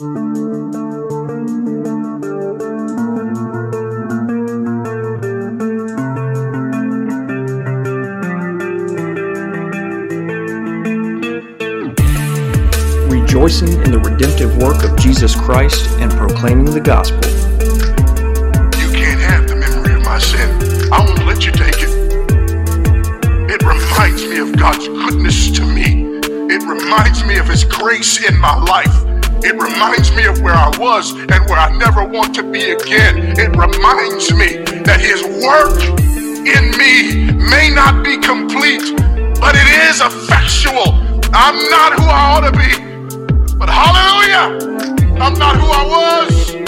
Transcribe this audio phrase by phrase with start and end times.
[0.00, 0.08] Rejoicing
[13.82, 17.20] in the redemptive work of Jesus Christ and proclaiming the gospel.
[18.80, 20.90] You can't have the memory of my sin.
[20.90, 21.90] I won't let you take it.
[23.50, 26.18] It reminds me of God's goodness to me.
[26.50, 29.01] It reminds me of His grace in my life.
[29.44, 33.34] It reminds me of where I was and where I never want to be again.
[33.36, 35.82] It reminds me that His work
[36.46, 38.94] in me may not be complete,
[39.40, 40.94] but it is effectual.
[41.34, 46.61] I'm not who I ought to be, but hallelujah, I'm not who I was.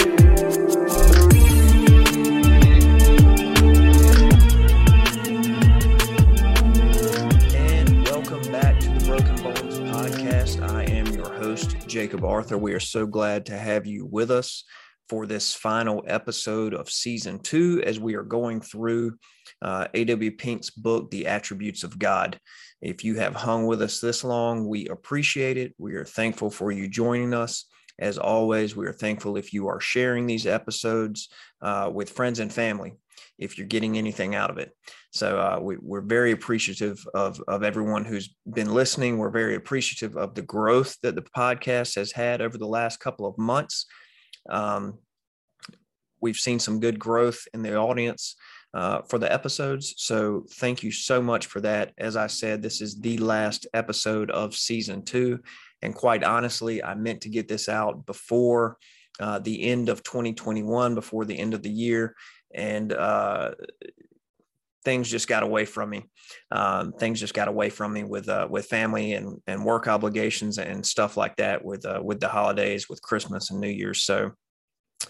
[11.95, 12.57] Jacob Arthur.
[12.57, 14.65] We are so glad to have you with us
[15.07, 19.17] for this final episode of season two as we are going through
[19.61, 20.31] uh, A.W.
[20.35, 22.37] Pink's book, The Attributes of God.
[22.81, 25.73] If you have hung with us this long, we appreciate it.
[25.77, 27.63] We are thankful for you joining us.
[27.97, 31.29] As always, we are thankful if you are sharing these episodes
[31.61, 32.97] uh, with friends and family,
[33.37, 34.71] if you're getting anything out of it.
[35.11, 39.17] So uh, we, we're very appreciative of, of everyone who's been listening.
[39.17, 43.25] We're very appreciative of the growth that the podcast has had over the last couple
[43.25, 43.85] of months.
[44.49, 44.99] Um,
[46.21, 48.35] we've seen some good growth in the audience
[48.73, 49.93] uh, for the episodes.
[49.97, 51.93] So thank you so much for that.
[51.97, 55.39] As I said, this is the last episode of season two.
[55.81, 58.77] And quite honestly, I meant to get this out before
[59.19, 62.15] uh, the end of 2021, before the end of the year.
[62.53, 63.51] And uh,
[64.83, 66.05] things just got away from me.
[66.51, 70.57] Um, things just got away from me with uh, with family and and work obligations
[70.57, 74.03] and stuff like that with uh, with the holidays, with Christmas and New Year's.
[74.03, 74.31] So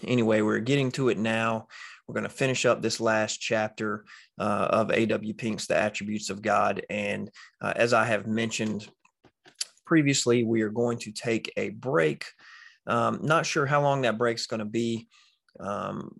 [0.02, 1.68] anyway, we're getting to it now.
[2.06, 4.04] We're going to finish up this last chapter
[4.38, 5.34] uh, of A.W.
[5.34, 6.84] Pink's The Attributes of God.
[6.88, 7.30] And
[7.60, 8.88] uh, as I have mentioned
[9.84, 12.26] previously, we are going to take a break.
[12.86, 15.08] Um, not sure how long that break is going to be.
[15.58, 16.12] Um,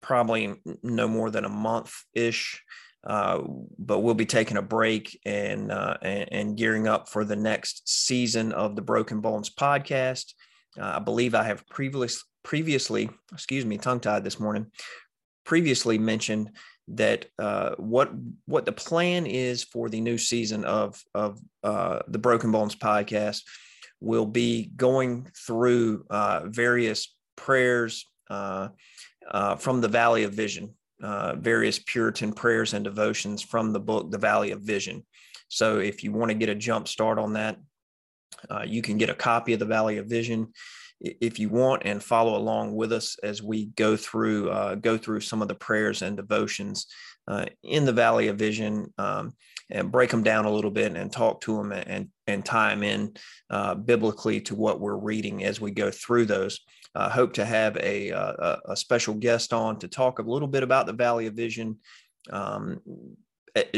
[0.00, 2.62] probably no more than a month ish.
[3.04, 3.42] Uh,
[3.78, 7.88] but we'll be taking a break and, uh, and, and gearing up for the next
[7.88, 10.32] season of the Broken Bones podcast.
[10.78, 14.66] Uh, I believe I have previously previously, excuse me, tongue tied this morning.
[15.44, 16.50] Previously mentioned
[16.88, 18.10] that uh, what
[18.46, 23.42] what the plan is for the new season of of uh, the Broken Bones podcast
[24.00, 28.68] will be going through uh, various prayers uh,
[29.30, 34.10] uh, from the Valley of Vision, uh, various Puritan prayers and devotions from the book
[34.10, 35.04] The Valley of Vision.
[35.48, 37.58] So if you want to get a jump start on that,
[38.66, 40.52] you can get a copy of the Valley of Vision
[41.00, 45.20] if you want and follow along with us as we go through uh, go through
[45.20, 46.86] some of the prayers and devotions
[47.28, 49.34] uh, in the Valley of Vision um,
[49.70, 52.82] and break them down a little bit and talk to them and and tie them
[52.82, 53.14] in
[53.50, 56.60] uh, biblically to what we're reading as we go through those.
[56.94, 60.62] I hope to have a, a, a special guest on to talk a little bit
[60.62, 61.78] about the Valley of Vision
[62.30, 62.80] um,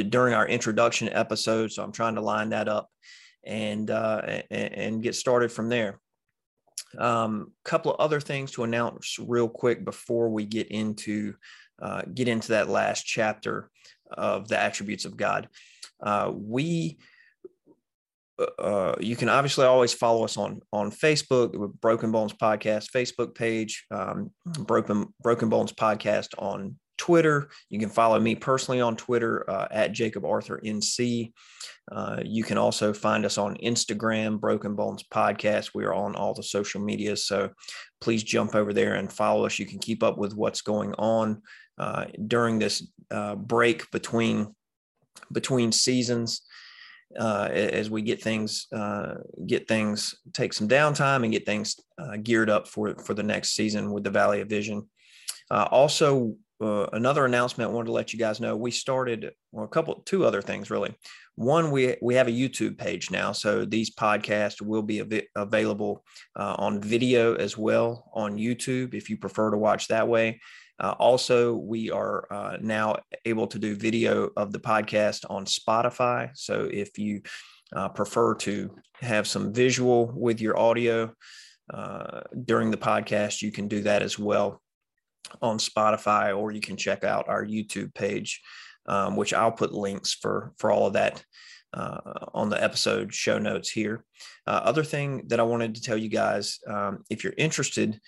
[0.09, 1.73] during our introduction episode.
[1.73, 2.89] So I'm trying to line that up
[3.45, 6.01] and uh, and, and get started from there.
[6.99, 11.35] A um, couple of other things to announce real quick before we get into
[11.81, 13.71] uh, get into that last chapter
[14.11, 15.49] of the attributes of God.
[16.03, 16.99] Uh, we
[18.59, 23.85] uh, you can obviously always follow us on on Facebook, Broken Bones Podcast Facebook page,
[23.91, 27.49] um, Broken Broken Bones Podcast on Twitter.
[27.71, 31.33] You can follow me personally on Twitter uh, at Jacob Arthur NC.
[31.91, 35.71] Uh, you can also find us on Instagram, Broken Bones Podcast.
[35.75, 37.51] We are on all the social media, So
[38.03, 39.59] please jump over there and follow us.
[39.59, 41.41] You can keep up with what's going on
[41.79, 44.55] uh, during this uh, break between
[45.33, 46.43] between seasons.
[47.19, 49.15] Uh, as we get things, uh,
[49.47, 51.77] get things, take some downtime and get things
[52.23, 54.87] geared up for for the next season with the Valley of Vision.
[55.51, 58.57] also, uh, another announcement I wanted to let you guys know.
[58.57, 60.95] We started well, a couple, two other things really.
[61.37, 66.05] One, we we have a YouTube page now, so these podcasts will be av- available
[66.37, 70.41] uh, on video as well on YouTube if you prefer to watch that way.
[70.79, 76.31] Uh, also, we are uh, now able to do video of the podcast on Spotify.
[76.35, 77.23] So if you
[77.75, 81.13] uh, prefer to have some visual with your audio
[82.45, 84.61] during the podcast, you can do that as well
[85.43, 88.41] on Spotify, or you can check out our YouTube page,
[88.87, 91.25] um, which I'll put links for for all of that
[91.73, 92.01] uh,
[92.35, 94.05] on the episode show notes here.
[94.47, 98.01] Uh, other thing that I wanted to tell you guys, um, if you're interested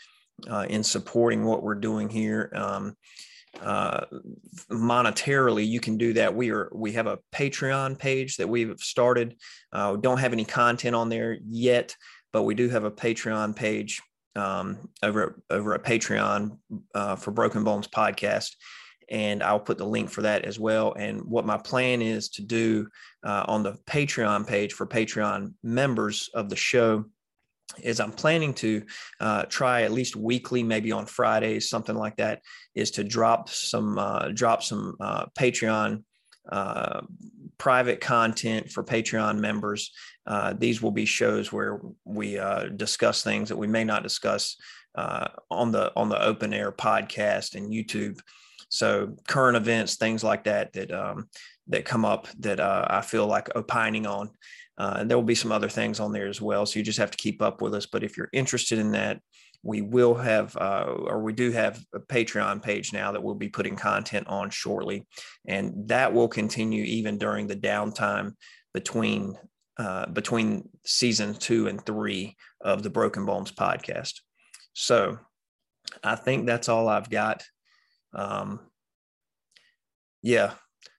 [0.51, 2.97] uh, in supporting what we're doing here, um,
[3.61, 4.07] uh,
[4.71, 6.35] monetarily, you can do that.
[6.35, 9.37] We are we have a Patreon page that we've started.
[9.73, 11.95] Uh, don't have any content on there yet,
[12.33, 14.01] but we do have a Patreon page
[14.37, 16.59] um, over over a Patreon
[16.95, 18.57] uh, for Broken Bones podcast,
[19.09, 20.95] and I'll put the link for that as well.
[20.95, 22.89] And what my plan is to do
[23.25, 27.05] uh, on the Patreon page for Patreon members of the show
[27.83, 28.83] is I'm planning to
[29.21, 32.43] uh, try at least weekly, maybe on Fridays, something like that,
[32.75, 36.03] is to drop some uh, drop some uh, Patreon
[36.51, 37.03] uh,
[37.59, 39.93] private content for Patreon members.
[40.27, 44.57] Uh, these will be shows where we uh, discuss things that we may not discuss
[44.95, 48.19] on the on the open air podcast and YouTube.
[48.69, 51.29] So current events, things like that that um,
[51.69, 54.31] that come up that I feel like opining on.
[54.79, 56.67] Uh, and there will be some other things on there as well.
[56.67, 57.87] So you just have to keep up with us.
[57.87, 59.21] But if you're interested in that,
[59.63, 63.49] we will have, uh, or we do have a Patreon page now that we'll be
[63.49, 65.07] putting content on shortly.
[65.47, 68.35] And that will continue even during the downtime
[68.75, 69.37] between
[69.79, 74.21] uh, between season two and three of the Broken Bones podcast.
[74.75, 75.19] So
[76.05, 77.43] I think that's all I've got.
[78.15, 78.61] Um,
[80.23, 80.53] yeah,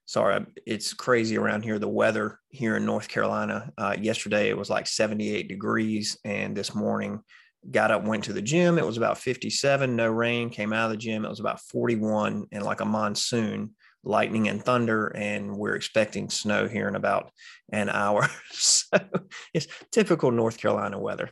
[0.05, 1.77] sorry, it's crazy around here.
[1.77, 6.73] The weather here in North Carolina, uh, yesterday it was like 78 degrees, and this
[6.73, 7.21] morning
[7.71, 8.77] got up, went to the gym.
[8.77, 10.49] It was about 57, no rain.
[10.49, 13.71] Came out of the gym, it was about 41, and like a monsoon,
[14.03, 17.31] lightning and thunder, and we're expecting snow here in about
[17.71, 18.27] an hour.
[18.51, 18.97] so
[19.53, 21.29] it's typical North Carolina weather.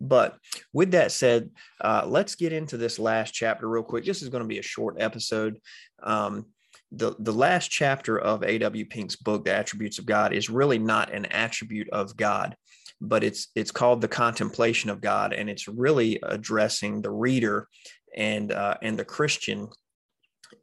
[0.00, 0.36] But
[0.72, 4.04] with that said, uh, let's get into this last chapter real quick.
[4.04, 5.58] This is going to be a short episode.
[6.02, 6.46] Um,
[6.90, 8.84] the, the last chapter of A.W.
[8.86, 12.56] Pink's book, The Attributes of God, is really not an attribute of God,
[13.02, 17.68] but it's it's called the contemplation of God, and it's really addressing the reader
[18.16, 19.68] and uh, and the Christian,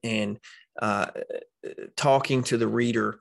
[0.04, 0.40] and
[0.82, 1.08] uh,
[1.98, 3.20] talking to the reader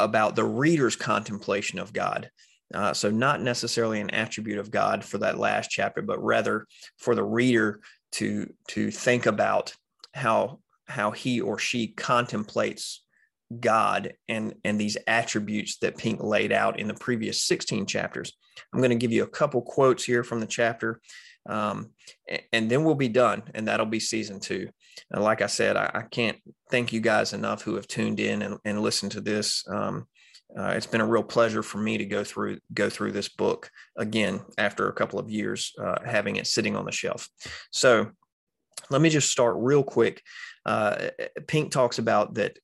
[0.00, 2.28] about the reader's contemplation of God.
[2.74, 6.66] Uh, so not necessarily an attribute of God for that last chapter, but rather
[6.98, 7.80] for the reader
[8.12, 9.72] to to think about
[10.12, 10.58] how
[10.88, 13.04] how he or she contemplates
[13.60, 18.32] God and and these attributes that Pink laid out in the previous 16 chapters.
[18.72, 21.00] I'm going to give you a couple quotes here from the chapter,
[21.48, 21.90] um,
[22.52, 24.68] and then we'll be done, and that'll be season two.
[25.10, 26.38] And like I said, I, I can't
[26.70, 29.64] thank you guys enough who have tuned in and, and listened to this.
[29.68, 30.06] Um,
[30.58, 33.70] uh, it's been a real pleasure for me to go through go through this book
[33.96, 37.28] again after a couple of years uh, having it sitting on the shelf.
[37.70, 38.10] So
[38.90, 40.22] let me just start real quick
[40.66, 41.10] uh,
[41.46, 42.58] Pink talks about that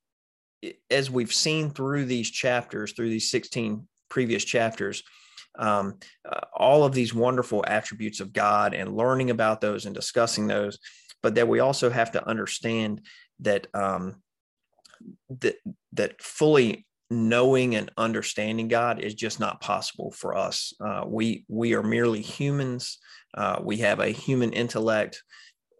[0.91, 5.03] as we've seen through these chapters, through these 16 previous chapters,
[5.59, 5.99] um,
[6.29, 10.79] uh, all of these wonderful attributes of God and learning about those and discussing those,
[11.23, 13.03] but that we also have to understand
[13.41, 14.23] that um,
[15.41, 15.57] that
[15.93, 20.73] that fully knowing and understanding God is just not possible for us.
[20.81, 22.99] Uh, we we are merely humans.
[23.35, 25.23] Uh, we have a human intellect.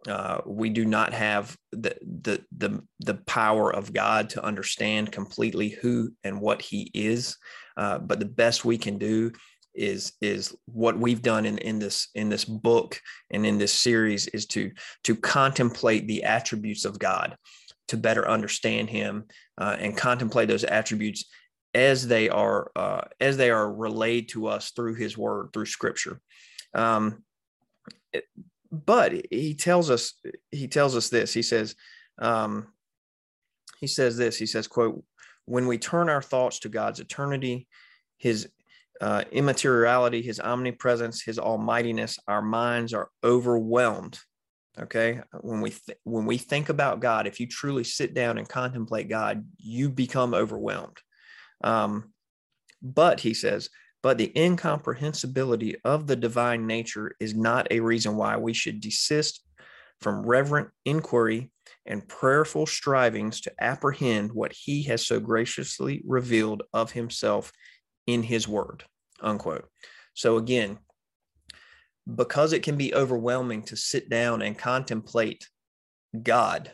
[0.07, 5.69] Uh, we do not have the, the the the power of God to understand completely
[5.69, 7.37] who and what He is.
[7.77, 9.31] Uh, but the best we can do
[9.73, 12.99] is is what we've done in, in this in this book
[13.31, 14.71] and in this series is to
[15.03, 17.37] to contemplate the attributes of God
[17.87, 19.25] to better understand Him
[19.57, 21.25] uh, and contemplate those attributes
[21.73, 26.19] as they are uh, as they are relayed to us through His Word through Scripture.
[26.73, 27.23] Um,
[28.11, 28.25] it,
[28.73, 30.13] but he tells us
[30.51, 31.31] he tells us this.
[31.31, 31.75] He says
[32.17, 32.67] um,
[33.79, 34.35] he says this.
[34.35, 35.03] He says quote
[35.45, 37.67] when we turn our thoughts to god's eternity
[38.17, 38.49] his
[39.01, 44.19] uh, immateriality his omnipresence his almightiness our minds are overwhelmed.
[44.79, 45.21] Okay?
[45.41, 49.07] When we th- when we think about god if you truly sit down and contemplate
[49.07, 50.97] god you become overwhelmed.
[51.63, 52.11] Um,
[52.81, 53.69] but he says
[54.03, 59.43] but the incomprehensibility of the divine nature is not a reason why we should desist
[60.01, 61.49] from reverent inquiry
[61.85, 67.51] and prayerful strivings to apprehend what he has so graciously revealed of himself
[68.05, 68.83] in his word.
[69.21, 69.69] Unquote.
[70.13, 70.79] So again,
[72.13, 75.47] because it can be overwhelming to sit down and contemplate
[76.21, 76.73] God,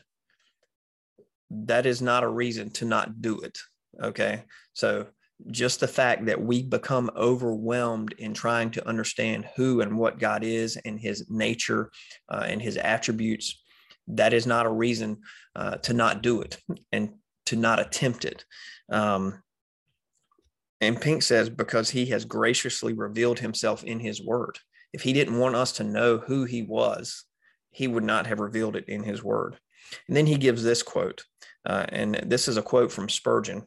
[1.52, 3.60] that is not a reason to not do it.
[4.02, 4.44] Okay.
[4.74, 5.08] So
[5.48, 10.44] just the fact that we become overwhelmed in trying to understand who and what God
[10.44, 11.92] is and his nature
[12.30, 13.62] uh, and his attributes,
[14.08, 15.20] that is not a reason
[15.56, 16.58] uh, to not do it
[16.92, 17.14] and
[17.46, 18.46] to not attempt it.
[18.92, 19.42] Um,
[20.82, 24.60] And Pink says, because he has graciously revealed himself in his word.
[24.94, 27.26] If he didn't want us to know who he was,
[27.72, 29.58] he would not have revealed it in his word.
[30.08, 31.24] And then he gives this quote,
[31.66, 33.64] uh, and this is a quote from Spurgeon.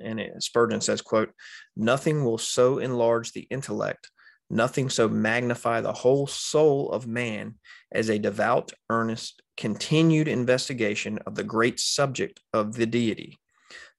[0.00, 1.32] And it, Spurgeon says, quote,
[1.76, 4.10] nothing will so enlarge the intellect,
[4.50, 7.54] nothing so magnify the whole soul of man
[7.92, 13.38] as a devout, earnest, continued investigation of the great subject of the deity.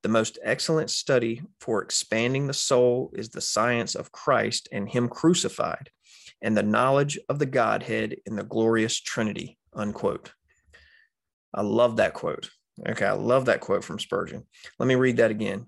[0.04, 5.08] The most excellent study for expanding the soul is the science of Christ and Him
[5.10, 5.90] crucified,
[6.42, 9.58] and the knowledge of the Godhead in the glorious Trinity.
[9.74, 10.32] Unquote.
[11.54, 12.50] I love that quote.
[12.88, 14.46] Okay, I love that quote from Spurgeon.
[14.78, 15.66] Let me read that again.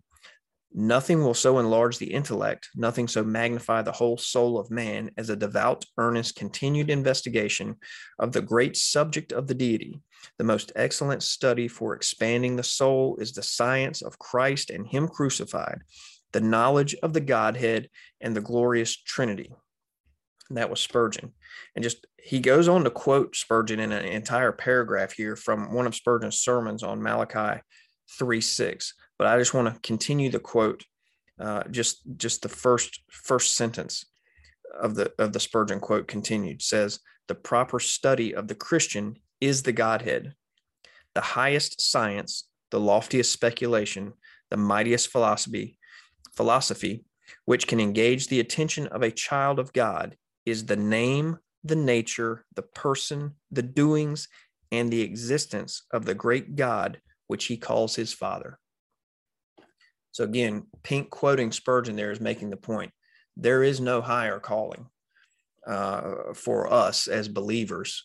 [0.74, 5.30] Nothing will so enlarge the intellect, nothing so magnify the whole soul of man as
[5.30, 7.78] a devout, earnest, continued investigation
[8.20, 10.02] of the great subject of the deity.
[10.38, 15.08] The most excellent study for expanding the soul is the science of Christ and Him
[15.08, 15.82] crucified,
[16.34, 17.90] the knowledge of the Godhead
[18.22, 19.52] and the glorious Trinity.
[20.50, 21.34] And that was Spurgeon.
[21.76, 25.88] And just he goes on to quote Spurgeon in an entire paragraph here from one
[25.88, 27.62] of Spurgeon's sermons on Malachi
[28.18, 28.94] 3 6.
[29.18, 30.86] But I just want to continue the quote,
[31.40, 34.06] uh, just just the first first sentence
[34.80, 39.64] of the of the Spurgeon quote continued says the proper study of the Christian is
[39.64, 40.34] the Godhead,
[41.14, 44.14] the highest science, the loftiest speculation,
[44.50, 45.78] the mightiest philosophy,
[46.36, 47.04] philosophy,
[47.46, 52.46] which can engage the attention of a child of God is the name, the nature,
[52.56, 54.28] the person, the doings,
[54.72, 58.60] and the existence of the great God which he calls his Father.
[60.18, 62.92] So again, Pink quoting Spurgeon there is making the point
[63.36, 64.88] there is no higher calling
[65.68, 68.02] uh, for us as believers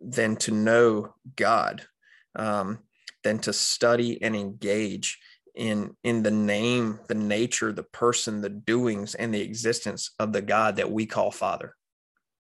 [0.00, 1.86] than to know God,
[2.34, 2.80] um,
[3.22, 5.20] than to study and engage
[5.54, 10.42] in in the name, the nature, the person, the doings, and the existence of the
[10.42, 11.76] God that we call Father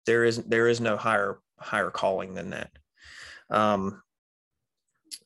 [0.06, 2.70] there is there is no higher higher calling than that.
[3.50, 4.00] Um,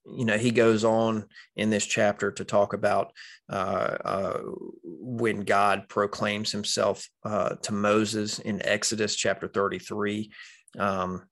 [0.04, 3.12] you know, he goes on in this chapter to talk about
[3.48, 4.40] uh, uh,
[4.82, 10.30] when God proclaims himself uh, to Moses in Exodus chapter 33.
[10.78, 11.22] Um,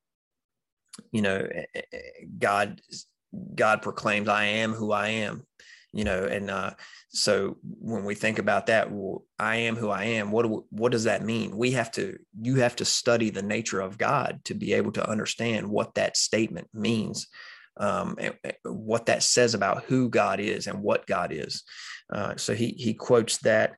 [1.13, 1.99] you know, eh, eh, eh,
[2.39, 2.81] God
[3.55, 5.47] God proclaims, "I am who I am."
[5.93, 6.75] You know, and uh,
[7.09, 10.31] so when we think about that, well, I am who I am.
[10.31, 11.57] What do, what does that mean?
[11.57, 15.09] We have to you have to study the nature of God to be able to
[15.09, 17.27] understand what that statement means,
[17.77, 18.17] um,
[18.65, 21.63] what that says about who God is and what God is.
[22.13, 23.77] Uh, so he he quotes that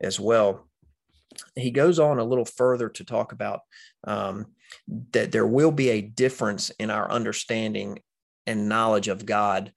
[0.00, 0.68] as well.
[1.56, 3.60] He goes on a little further to talk about
[4.06, 4.46] um,
[5.12, 7.98] that there will be a difference in our understanding
[8.46, 9.72] and knowledge of God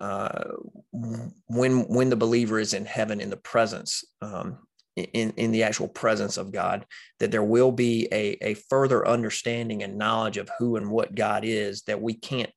[0.00, 0.44] uh,
[0.92, 4.58] when when the believer is in heaven in the presence um,
[4.96, 6.86] in in the actual presence of God,
[7.20, 11.44] that there will be a a further understanding and knowledge of who and what God
[11.44, 12.50] is that we can't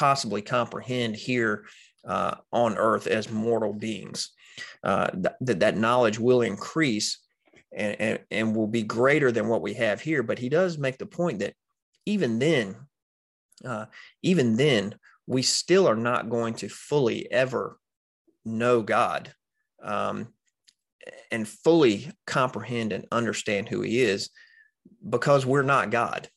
[0.00, 1.66] possibly comprehend here
[2.06, 4.30] uh, on earth as mortal beings.
[4.82, 7.18] Uh, that that knowledge will increase
[7.76, 10.22] and, and and will be greater than what we have here.
[10.22, 11.54] But he does make the point that
[12.06, 12.76] even then,
[13.62, 13.86] uh,
[14.22, 14.94] even then,
[15.26, 17.78] we still are not going to fully ever
[18.44, 19.32] know God
[19.82, 20.28] um,
[21.30, 24.30] and fully comprehend and understand who He is
[25.06, 26.28] because we're not God.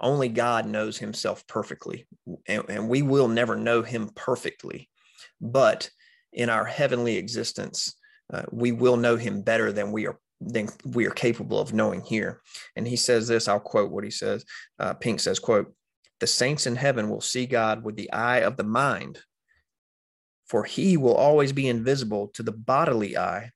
[0.00, 2.06] Only God knows Himself perfectly,
[2.46, 4.90] and, and we will never know Him perfectly.
[5.40, 5.90] But
[6.32, 7.94] in our heavenly existence,
[8.32, 12.02] uh, we will know Him better than we are than we are capable of knowing
[12.02, 12.40] here.
[12.76, 13.48] And he says this.
[13.48, 14.44] I'll quote what he says.
[14.78, 15.72] Uh, Pink says, "quote
[16.20, 19.20] the saints in heaven will see God with the eye of the mind,
[20.46, 23.50] for he will always be invisible to the bodily eye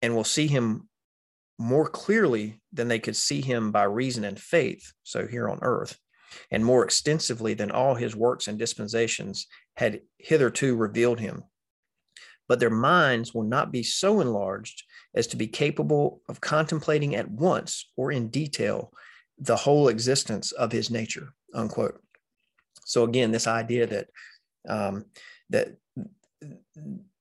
[0.00, 0.87] and will see him
[1.58, 5.98] more clearly than they could see him by reason and faith, so here on earth,
[6.50, 9.46] and more extensively than all his works and dispensations
[9.76, 11.42] had hitherto revealed him.
[12.46, 14.84] But their minds will not be so enlarged
[15.14, 18.92] as to be capable of contemplating at once or in detail
[19.38, 22.00] the whole existence of his nature unquote.
[22.84, 24.08] So again, this idea that
[24.68, 25.04] um,
[25.50, 25.76] that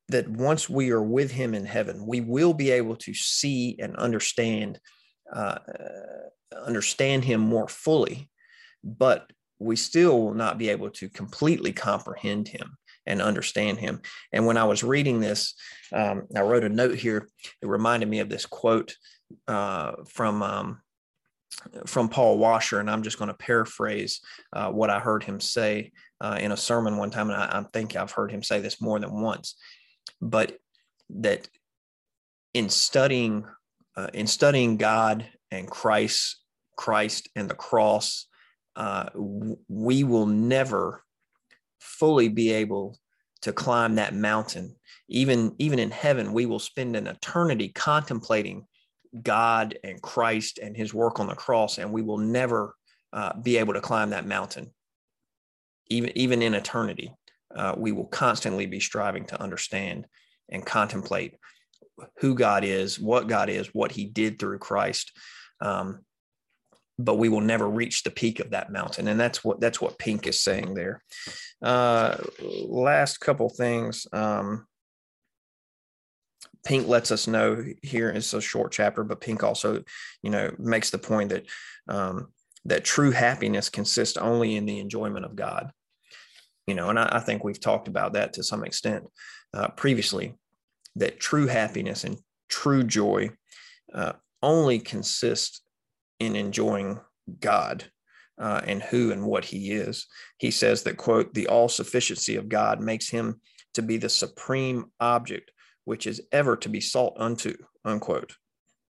[0.10, 3.96] that once we are with him in heaven, we will be able to see and
[3.98, 4.80] understand
[5.34, 5.60] uh,
[6.66, 8.30] understand him more fully,
[8.84, 14.02] but we still will not be able to completely comprehend him and understand him.
[14.32, 15.54] And when I was reading this,
[15.92, 17.28] um, I wrote a note here.
[17.62, 18.96] It reminded me of this quote
[19.48, 20.82] uh, from um,
[21.86, 24.22] from Paul Washer, and I'm just going to paraphrase
[24.54, 27.64] uh, what I heard him say uh, in a sermon one time, and I, I
[27.74, 29.56] think I've heard him say this more than once,
[30.21, 30.57] but
[31.09, 31.50] that
[32.53, 33.45] in studying
[33.95, 36.38] uh, in studying God and Christ,
[36.75, 38.27] Christ and the cross,
[38.75, 41.03] uh, we will never
[41.79, 42.97] fully be able
[43.41, 44.75] to climb that mountain.
[45.09, 48.67] Even even in heaven, we will spend an eternity contemplating
[49.21, 52.75] God and Christ and His work on the cross, and we will never
[53.13, 54.74] uh, be able to climb that mountain.
[55.89, 57.13] Even even in eternity,
[57.58, 60.06] uh, we will constantly be striving to understand
[60.50, 61.36] and contemplate
[62.20, 65.12] who God is, what God is, what He did through Christ.
[65.60, 66.06] Um,
[67.00, 70.00] but we will never reach the peak of that mountain, and that's what that's what
[70.00, 71.04] Pink is saying there.
[71.62, 74.08] Uh, last couple things.
[74.12, 74.66] Um,
[76.66, 79.84] Pink lets us know here it's a short chapter, but Pink also,
[80.24, 81.46] you know, makes the point that
[81.88, 82.28] um,
[82.66, 85.72] that true happiness consists only in the enjoyment of God.
[86.67, 89.05] You know, and I, I think we've talked about that to some extent
[89.53, 90.36] uh, previously
[90.95, 92.17] that true happiness and
[92.50, 93.29] true joy
[93.93, 95.62] uh, only consist
[96.19, 97.00] in enjoying
[97.39, 97.86] God
[98.38, 100.07] uh, and who and what he is.
[100.38, 103.41] He says that, quote, the all sufficiency of God makes him
[103.74, 105.51] to be the supreme object
[105.86, 107.55] which is ever to be sought unto,
[107.86, 108.36] unquote.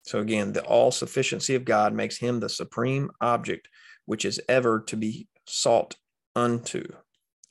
[0.02, 3.68] So again, the all sufficiency of God makes him the supreme object
[4.06, 5.94] which is ever to be sought
[6.34, 6.84] unto,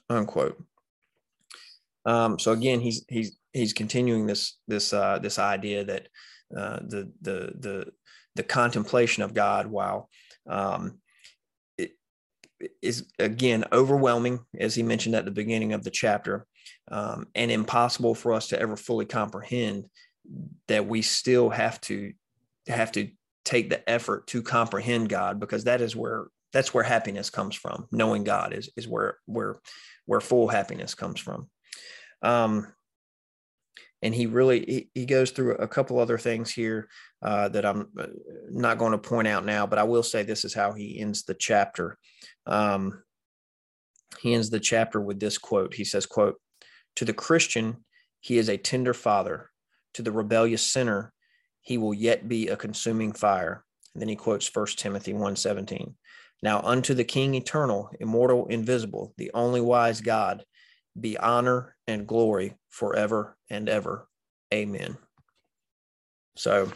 [0.10, 0.62] unquote.
[2.06, 6.08] Um, so again, he's he's he's continuing this this uh, this idea that
[6.56, 7.86] uh, the the the
[8.36, 10.10] the contemplation of God, while
[10.48, 11.00] um,
[11.78, 11.92] it
[12.82, 16.48] is again overwhelming, as he mentioned at the beginning of the chapter,
[16.89, 19.86] um, and impossible for us to ever fully comprehend,
[20.68, 22.13] that we still have to
[22.68, 23.10] have to
[23.46, 27.88] take the effort to comprehend God, because that is where that's where happiness comes from.
[27.91, 29.60] Knowing God is is where where
[30.06, 31.50] where full happiness comes from.
[32.22, 32.68] Um,
[34.01, 36.88] and he really he, he goes through a couple other things here
[37.22, 38.08] uh, that I'm uh,
[38.50, 41.24] not going to point out now, but I will say this is how he ends
[41.24, 41.98] the chapter.
[42.46, 43.03] Um,
[44.22, 45.74] he ends the chapter with this quote.
[45.74, 46.39] He says, "quote
[46.95, 47.84] To the Christian,
[48.19, 49.52] he is a tender father.
[49.95, 51.13] To the rebellious sinner,
[51.62, 55.95] he will yet be a consuming fire." And then he quotes First Timothy 1:17.
[56.41, 60.43] Now unto the King eternal, immortal, invisible, the only wise God,
[60.99, 64.08] be honor and glory forever and ever.
[64.54, 64.97] Amen.
[66.36, 66.71] So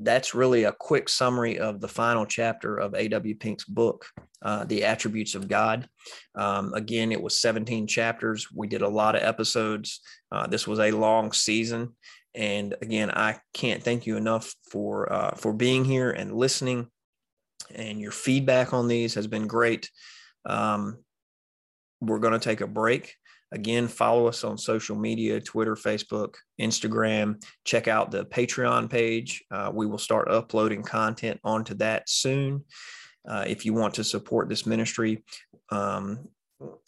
[0.00, 3.34] that's really a quick summary of the final chapter of A.W.
[3.36, 4.06] Pink's book,
[4.42, 5.88] uh, The Attributes of God.
[6.34, 8.48] Um, again, it was 17 chapters.
[8.54, 10.00] We did a lot of episodes.
[10.30, 11.96] Uh, this was a long season.
[12.34, 16.88] And again, I can't thank you enough for uh, for being here and listening.
[17.74, 19.90] And your feedback on these has been great.
[20.46, 20.98] Um,
[22.00, 23.14] we're going to take a break.
[23.50, 27.42] Again, follow us on social media Twitter, Facebook, Instagram.
[27.64, 29.42] Check out the Patreon page.
[29.50, 32.64] Uh, we will start uploading content onto that soon.
[33.26, 35.22] Uh, if you want to support this ministry
[35.70, 36.28] um,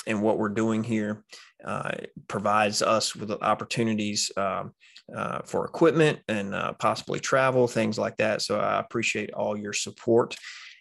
[0.06, 1.24] and what we're doing here,
[1.64, 1.92] uh,
[2.28, 4.72] provides us with opportunities um,
[5.14, 8.42] uh, for equipment and uh, possibly travel, things like that.
[8.42, 10.36] So I appreciate all your support.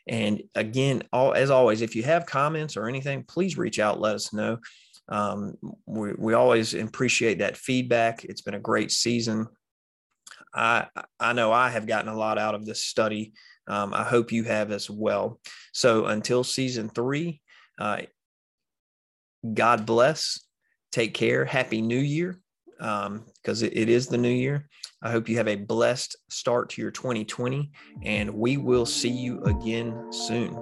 [0.08, 4.15] And again, all as always, if you have comments or anything, please reach out, let
[4.15, 4.58] us know.
[5.08, 8.23] Um, we, we always appreciate that feedback.
[8.25, 9.47] It's been a great season.
[10.54, 10.88] I
[11.19, 13.34] I know I have gotten a lot out of this study.
[13.67, 15.39] Um, I hope you have as well.
[15.73, 17.41] So until season three,
[17.80, 18.02] uh,
[19.54, 20.39] God bless.
[20.91, 21.45] Take care.
[21.45, 22.39] Happy New Year,
[22.78, 23.08] because
[23.63, 24.67] um, it, it is the new year.
[25.02, 27.71] I hope you have a blessed start to your 2020,
[28.04, 30.54] and we will see you again soon.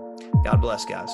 [0.43, 1.09] God bless, guys.